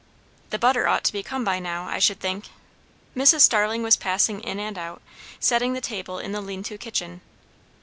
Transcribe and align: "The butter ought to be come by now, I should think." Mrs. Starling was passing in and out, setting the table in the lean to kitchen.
"The 0.49 0.57
butter 0.57 0.87
ought 0.87 1.03
to 1.03 1.13
be 1.13 1.21
come 1.21 1.43
by 1.43 1.59
now, 1.59 1.85
I 1.85 1.99
should 1.99 2.19
think." 2.19 2.45
Mrs. 3.15 3.41
Starling 3.41 3.83
was 3.83 3.95
passing 3.95 4.41
in 4.41 4.59
and 4.59 4.75
out, 4.75 4.99
setting 5.39 5.73
the 5.73 5.79
table 5.79 6.17
in 6.17 6.31
the 6.31 6.41
lean 6.41 6.63
to 6.63 6.77
kitchen. 6.79 7.21